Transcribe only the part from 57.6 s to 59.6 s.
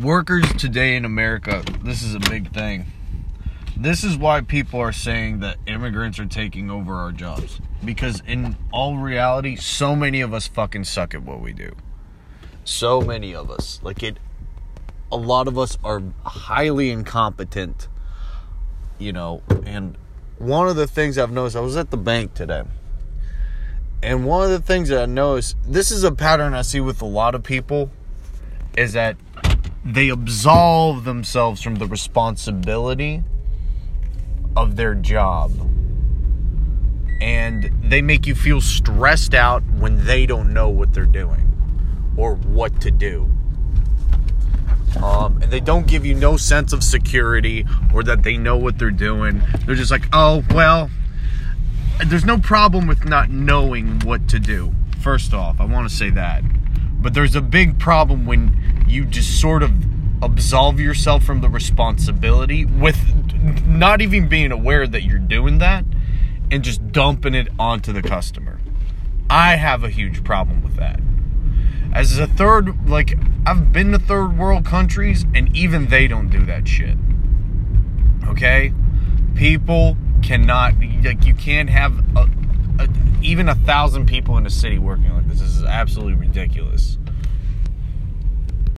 problem when you just